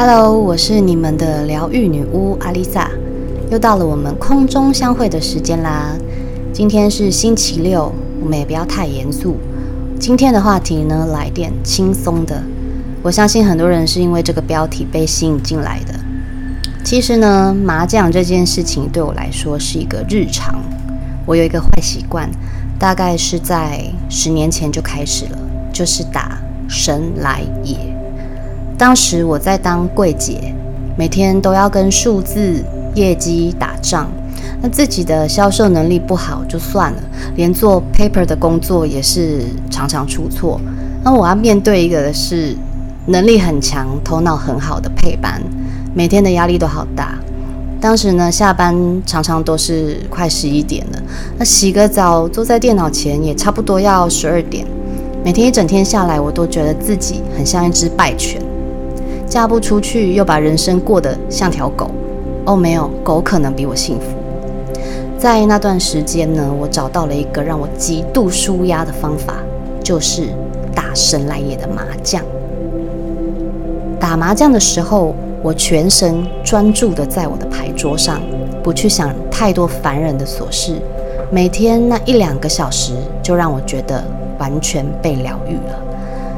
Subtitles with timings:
[0.00, 2.88] Hello，我是你们的疗愈女巫阿丽萨，
[3.50, 5.92] 又到了我们空中相会的时间啦。
[6.52, 9.36] 今天是星期六，我们也不要太严肃。
[9.98, 12.40] 今天的话题呢，来点轻松的。
[13.02, 15.92] 我相信很多人是因为这个标题被吸引进来的。
[16.84, 20.62] 其实呢，麻将这件事情对我来说是一个日常。
[21.26, 22.30] 我有一个坏习惯，
[22.78, 25.38] 大概是在十年前就开始了，
[25.72, 27.76] 就是打神来也。
[28.78, 30.54] 当时我在当柜姐，
[30.96, 32.64] 每天都要跟数字、
[32.94, 34.08] 业绩打仗。
[34.62, 37.02] 那自己的销售能力不好就算了，
[37.34, 40.60] 连做 paper 的工作也是常常出错。
[41.02, 42.56] 那我要面对一个是
[43.06, 45.42] 能力很强、头脑很好的配班，
[45.92, 47.18] 每天的压力都好大。
[47.80, 51.02] 当时呢，下班常常都是快十一点了，
[51.36, 54.64] 那洗个澡，坐在电脑前也差不多要十二点。
[55.24, 58.40] 每天一整天下来，我都觉得自己很像一只败犬，
[59.28, 61.90] 嫁不出去，又把人生过得像条狗。
[62.46, 64.06] 哦，没有，狗可能比我幸福。
[65.18, 69.34] 在那段时间呢，我找到了一个让我极度舒压的方法，
[69.84, 70.28] 就是
[70.74, 72.22] 打神来也的麻将。
[74.00, 78.22] 打麻将的时候，我全神专注的在我的牌桌上，
[78.62, 80.76] 不去想太多烦人的琐事。
[81.30, 84.02] 每天那一两个小时，就让我觉得
[84.38, 85.78] 完全被疗愈了。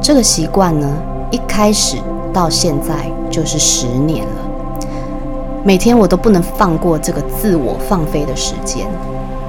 [0.00, 0.92] 这个习惯呢，
[1.30, 1.98] 一开始
[2.32, 4.50] 到现在就是十年了。
[5.64, 8.86] 每天我都不能放过这个自我放飞的时间。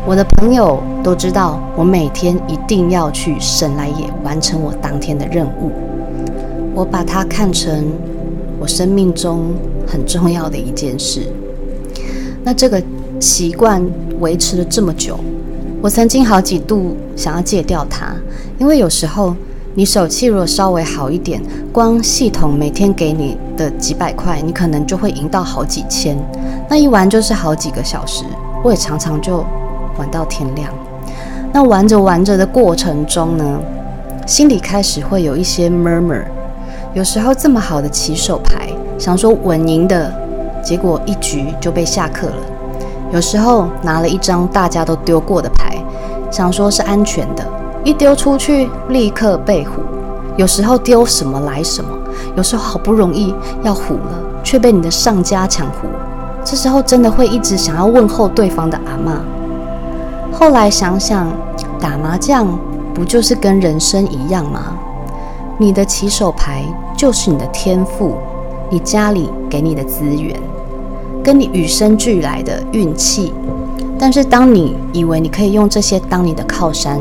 [0.05, 5.71] 我的朋友都知道，我每天一定要去神来也完成我当天的任务。
[6.75, 7.85] 我把它看成
[8.59, 9.53] 我生命中
[9.87, 11.21] 很重要的一件事。
[12.43, 12.81] 那这个
[13.19, 13.83] 习惯
[14.19, 15.17] 维持了这么久，
[15.81, 18.13] 我曾经好几度想要戒掉它，
[18.59, 19.35] 因为有时候。
[19.75, 26.15] 你手气如果稍微好一点，光系统每天给你的几百块，你可能就会赢到好几千，
[26.69, 28.23] 那一玩就是好几个小时。
[28.63, 29.43] 我也常常就
[29.97, 30.69] 玩到天亮。
[31.51, 33.59] 那玩着玩着的过程中呢，
[34.27, 36.23] 心里开始会有一些 murmur。
[36.93, 38.69] 有时候这么好的起手牌，
[38.99, 40.13] 想说稳赢的，
[40.63, 42.35] 结果一局就被下课了。
[43.11, 45.75] 有时候拿了一张大家都丢过的牌，
[46.29, 47.43] 想说是安全的。
[47.83, 49.69] 一丢出去，立刻被唬。
[50.37, 51.89] 有时候丢什么来什么，
[52.35, 55.87] 有时候好不容易要唬了，却被你的上家抢胡。
[56.43, 59.17] 这时候真的会一直想要问候对方的阿嬷。
[60.31, 61.27] 后来想想，
[61.79, 62.47] 打麻将
[62.93, 64.75] 不就是跟人生一样吗？
[65.57, 66.63] 你的起手牌
[66.97, 68.15] 就是你的天赋，
[68.69, 70.35] 你家里给你的资源，
[71.23, 73.33] 跟你与生俱来的运气。
[73.99, 76.99] 但是当你以为你可以用这些当你的靠山，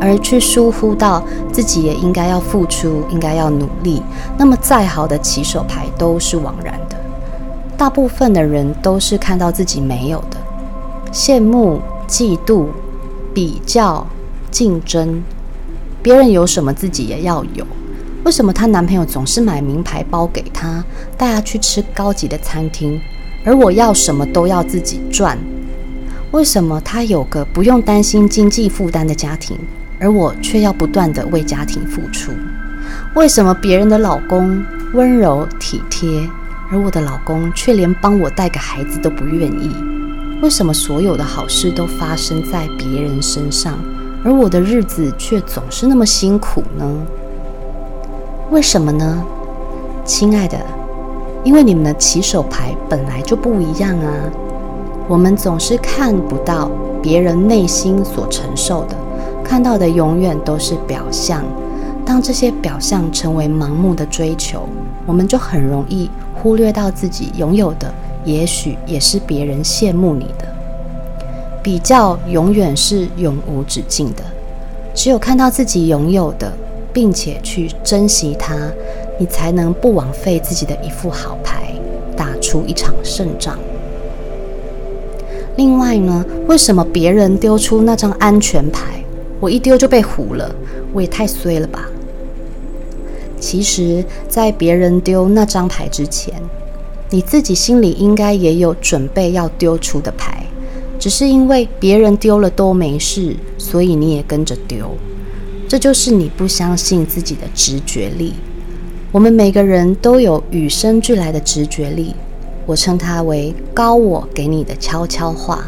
[0.00, 1.22] 而去疏忽到
[1.52, 4.02] 自己也应该要付出，应该要努力，
[4.38, 6.96] 那么再好的起手牌都是枉然的。
[7.76, 10.36] 大部分的人都是看到自己没有的，
[11.12, 12.66] 羡慕、嫉妒、
[13.32, 14.06] 比较、
[14.50, 15.22] 竞争，
[16.02, 17.66] 别人有什么自己也要有。
[18.24, 20.84] 为什么她男朋友总是买名牌包给她，
[21.16, 23.00] 带她去吃高级的餐厅，
[23.44, 25.38] 而我要什么都要自己赚？
[26.32, 29.58] 为什么她有个不用担心经济负担的家庭？
[30.00, 32.32] 而我却要不断地为家庭付出，
[33.14, 36.26] 为什么别人的老公温柔体贴，
[36.72, 39.70] 而我的老公却连帮我带个孩子都不愿意？
[40.40, 43.78] 为什么所有的好事都发生在别人身上，
[44.24, 46.90] 而我的日子却总是那么辛苦呢？
[48.50, 49.22] 为什么呢？
[50.02, 50.58] 亲爱的，
[51.44, 54.10] 因为你们的起手牌本来就不一样啊！
[55.06, 56.70] 我们总是看不到
[57.02, 58.96] 别人内心所承受的。
[59.50, 61.44] 看到的永远都是表象，
[62.06, 64.62] 当这些表象成为盲目的追求，
[65.04, 67.92] 我们就很容易忽略到自己拥有的，
[68.24, 70.46] 也许也是别人羡慕你的。
[71.64, 74.22] 比较永远是永无止境的，
[74.94, 76.52] 只有看到自己拥有的，
[76.92, 78.54] 并且去珍惜它，
[79.18, 81.74] 你才能不枉费自己的一副好牌，
[82.16, 83.58] 打出一场胜仗。
[85.56, 88.99] 另外呢，为什么别人丢出那张安全牌？
[89.40, 90.54] 我一丢就被糊了，
[90.92, 91.88] 我也太衰了吧！
[93.40, 96.34] 其实，在别人丢那张牌之前，
[97.08, 100.44] 你自己心里应该也有准备要丢出的牌，
[100.98, 104.94] 只是因为别人丢了都没事，所以你也跟着丢。
[105.66, 108.34] 这就是你不相信自己的直觉力。
[109.10, 112.14] 我们每个人都有与生俱来的直觉力，
[112.66, 115.64] 我称它为高我给你的悄悄话。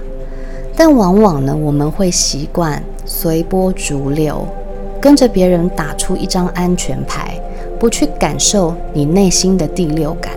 [0.76, 4.46] 但往往呢，我们会习惯随波逐流，
[5.00, 7.38] 跟着别人打出一张安全牌，
[7.78, 10.32] 不去感受你内心的第六感。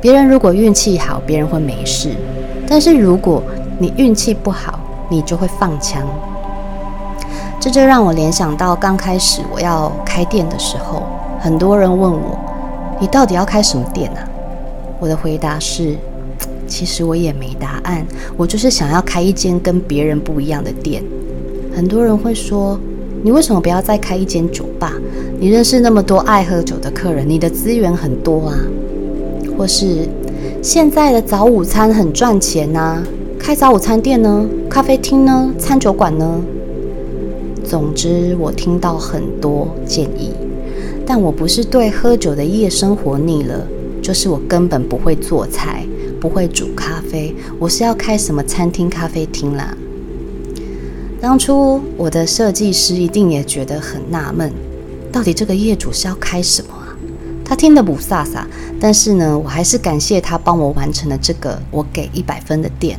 [0.00, 2.10] 别人如果运气好，别人会没事；
[2.66, 3.42] 但是如果
[3.78, 6.02] 你运气不好，你就会放枪。
[7.60, 11.04] 这就让我联想到刚开始我要开店的时候，
[11.38, 12.36] 很多人问我
[12.98, 14.26] ：“你到底要开什么店啊？”
[14.98, 15.96] 我的回答是：
[16.72, 18.02] 其实我也没答案，
[18.34, 21.04] 我就是想要开一间跟别人不一样的店。
[21.76, 22.80] 很多人会说
[23.22, 24.94] ：“你为什么不要再开一间酒吧？
[25.38, 28.58] 你认识那么多爱喝酒的客人，你的资源很多啊。”
[29.58, 30.08] 或是
[30.62, 33.02] 现在的早午餐很赚钱呐，
[33.38, 34.46] 开早午餐店呢？
[34.70, 35.52] 咖啡厅呢？
[35.58, 36.40] 餐酒馆呢？
[37.62, 40.30] 总之，我听到很多建议，
[41.04, 43.66] 但我不是对喝酒的夜生活腻了，
[44.00, 45.84] 就是我根本不会做菜，
[46.22, 47.34] 不会煮咖啡。
[47.58, 49.76] 我是要开什么餐厅、咖啡厅啦？
[51.20, 54.52] 当初我的设计师一定也觉得很纳闷，
[55.10, 56.94] 到底这个业主是要开什么啊？
[57.44, 58.44] 他听得不飒飒，
[58.80, 62.96] 但是呢，我还是感谢他帮我完成了这个我给一百分的店。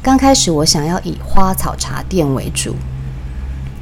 [0.00, 2.76] 刚开始我想要以花草茶店为主，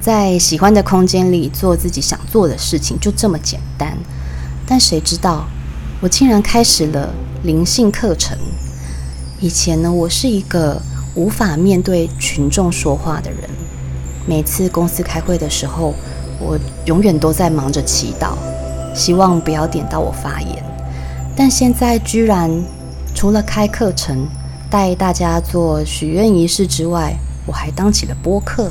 [0.01, 3.95] 在喜欢的空间里做自己想做的事情，就这么简单。
[4.67, 5.47] 但谁知道，
[6.01, 8.37] 我竟然开始了灵性课程。
[9.41, 10.81] 以前呢，我是一个。
[11.17, 13.51] 无法面对群众说话的人，
[14.29, 15.93] 每次公司开会的时候，
[16.39, 18.35] 我永远都在忙着祈祷，
[18.95, 20.65] 希望不要点到我发言。
[21.35, 22.49] 但现在居然
[23.13, 24.29] 除了开课程、
[24.71, 28.71] 带大家做许愿仪式之外，我还当起了播客。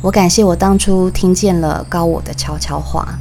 [0.00, 3.18] 我感谢我当初听见了高我的悄悄话，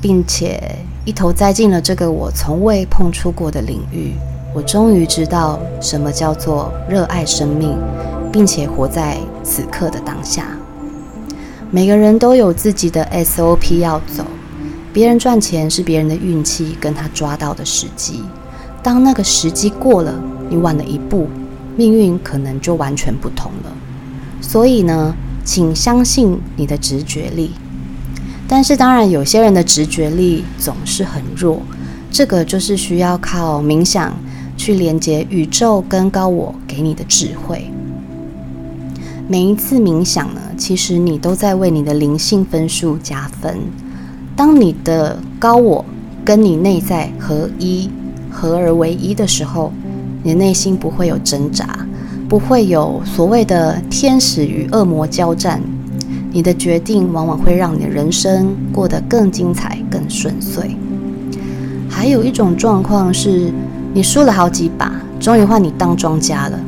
[0.00, 0.60] 并且
[1.04, 4.12] 一头栽进了这个我从未碰触过的领域。
[4.54, 7.76] 我终于知道什么叫做热爱生命，
[8.32, 10.48] 并且活在此刻的当下。
[11.70, 14.24] 每个人都有自己的 SOP 要走，
[14.92, 18.22] 别人赚钱是别人的运气跟他抓到的时机。
[18.82, 20.14] 当那个时机过了，
[20.48, 21.28] 你晚了一步，
[21.76, 23.72] 命运可能就完全不同了。
[24.40, 25.14] 所以呢，
[25.44, 27.52] 请相信你的直觉力。
[28.48, 31.60] 但是当然，有些人的直觉力总是很弱，
[32.10, 34.12] 这个就是需要靠冥想。
[34.60, 37.70] 去连接宇宙跟高我给你的智慧。
[39.28, 43.56] 每一次冥想呢，其实你都在为你的灵性分数加分。
[44.34, 45.84] 当你的高我
[46.24, 47.88] 跟你内在合一、
[48.32, 49.72] 合而为一的时候，
[50.24, 51.86] 你的内心不会有挣扎，
[52.28, 55.62] 不会有所谓的天使与恶魔交战。
[56.30, 60.76] 你的决定往往会让你的人生过得更精彩、更顺遂。
[61.88, 63.52] 还有一种状况是。
[63.94, 66.60] 你输了好几把，终于换你当庄家了。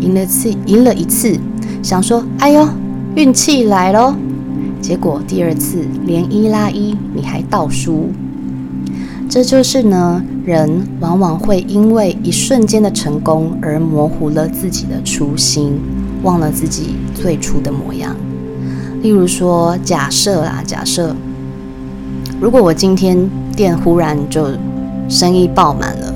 [0.00, 1.34] 赢了次，赢了一次，
[1.82, 2.68] 想说：“哎呦，
[3.16, 4.14] 运气来喽！”
[4.80, 8.10] 结果第二次连一拉一，你还倒输。
[9.30, 15.80] 这就是呢，人往往会因为一瞬间的成功而模糊了自己的初心，
[16.22, 18.14] 忘了自己最初的模样。
[19.02, 21.14] 例如说，假设啊，假设
[22.40, 24.48] 如果我今天店忽然就
[25.08, 26.14] 生意爆满了。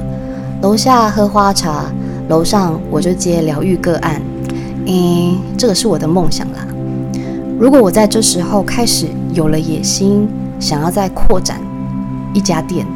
[0.63, 1.87] 楼下喝花茶，
[2.29, 4.21] 楼上我就接疗愈个案。
[4.87, 6.67] 嗯，这个是我的梦想啦。
[7.59, 10.29] 如果我在这时候开始有了野心，
[10.59, 11.61] 想要再扩展
[12.35, 12.87] 一家店，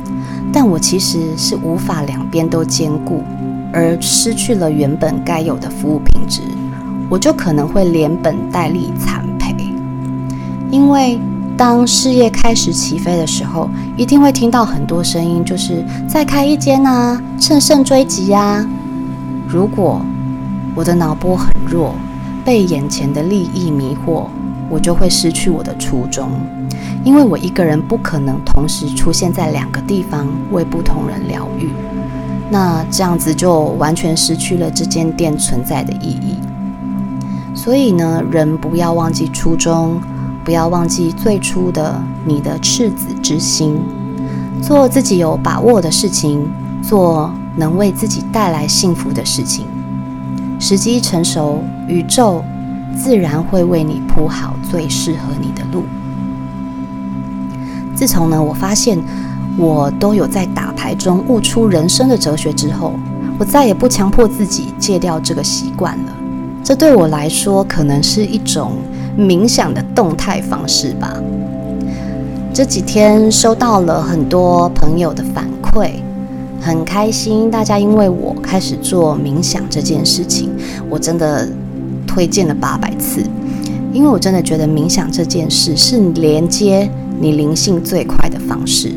[0.53, 3.23] 但我其实是无法两边都兼顾，
[3.73, 6.41] 而失去了原本该有的服务品质，
[7.09, 9.25] 我就可能会连本带利惨，
[10.71, 11.21] 因为。
[11.59, 18.63] 当事业开始起飞的时候，一定会听到很多声音，就是再开一间啊，乘胜追击呀。
[19.49, 20.03] 如果
[20.75, 21.95] 我的脑波很弱，
[22.45, 24.25] 被眼前的利益迷惑，
[24.69, 26.29] 我就会失去我的初衷，
[27.03, 31.71] 因为我一个人不可能同时出现在两个地方为不同人疗愈，
[32.51, 36.37] 那这样子就完全失去了这间店存在的意义。
[37.55, 39.99] 所以呢，人不要忘记初衷。
[40.47, 43.77] 不要忘记最初的你的赤子之心，
[44.63, 46.49] 做自己有把握的事情，
[46.81, 49.67] 做能为自己带来幸福的事情。
[50.61, 52.45] 时机成熟，宇宙
[52.97, 55.83] 自然会为你铺好最适合你的路。
[57.97, 58.97] 自从呢，我发现
[59.59, 62.95] 我都有在打牌中悟出人生的哲学之后，
[63.37, 66.13] 我再也不强迫自己戒掉这个习惯了。
[66.63, 68.77] 这对我来说，可能是一种。
[69.17, 71.17] 冥想的动态方式吧。
[72.53, 75.91] 这几天收到了很多朋友的反馈，
[76.61, 77.51] 很开心。
[77.51, 80.51] 大家因为我开始做冥想这件事情，
[80.89, 81.49] 我真的
[82.07, 83.23] 推荐了八百次。
[83.93, 88.93] 因为我真的觉得冥想这件事是连接你灵性最快的方式。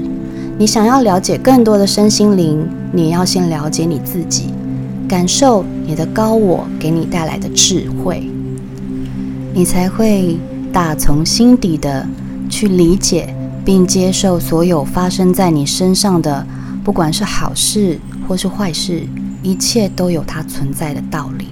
[0.58, 4.54] 你想要了解更多的身心灵，你要先了解你自己，
[5.08, 8.30] 感受你的高我给你带来的智慧，
[9.60, 10.38] 你才会
[10.72, 12.08] 打从心底的
[12.50, 13.36] 去理解
[13.66, 16.48] 并接受所有发生在你身上的，
[16.82, 19.04] 不管是好事或是坏事，
[19.44, 21.50] 一切都有它存在的道理。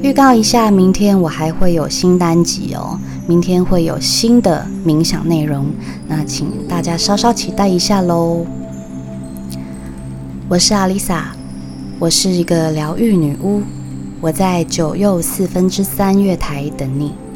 [0.00, 2.98] 预告一下，明天我还会有新单集哦。
[3.26, 5.66] 明天会有新的冥想内容，
[6.06, 8.46] 那请大家稍稍期待一下喽。
[10.48, 11.26] 我是阿丽萨，
[11.98, 13.60] 我是一个疗愈女巫，
[14.20, 17.27] 我在九又四分之三月台等你。